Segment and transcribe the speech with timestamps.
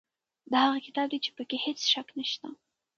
[0.51, 2.47] دا هغه کتاب دی چې په کې هیڅ شک نشته.